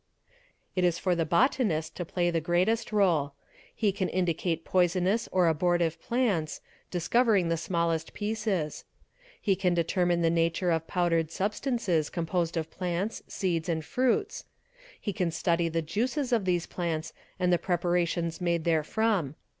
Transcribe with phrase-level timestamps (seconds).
[0.75, 3.33] It is for the botanist to play the greatest réle;
[3.75, 8.83] he can indicate poisonous_ or abortive plants, discovering the smallest pieces;
[9.39, 14.45] he can determine the nature of powdered substances composed of plants, seeds, and fruits;
[14.99, 19.35] he can study the juices of these plants and the preparations made therefrom.